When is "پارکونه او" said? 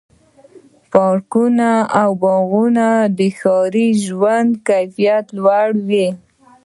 0.91-2.11